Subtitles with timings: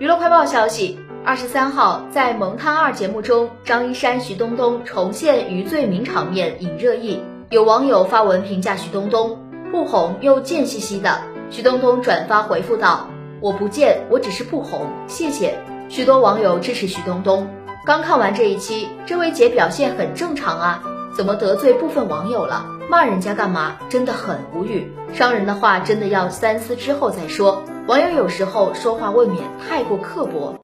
[0.00, 9.38] 娱乐快报消息，二十三号在《萌探二》节目中，张一山、徐冬冬重现余罪名场面引热议，有网友发文评价徐冬冬
[9.70, 13.08] 不红又贱兮兮的，徐冬冬转发回复道
[13.42, 15.58] ：“我不贱，我只是不红，谢谢。”
[15.90, 17.46] 许多网友支持徐冬冬。
[17.84, 20.82] 刚看完这一期，这位姐表现很正常啊，
[21.14, 22.64] 怎么得罪部分网友了？
[22.88, 23.76] 骂人家干嘛？
[23.90, 24.90] 真的很无语。
[25.12, 27.62] 伤人的话真的要三思之后再说。
[27.90, 30.56] 网友有时候说话未免太过刻薄。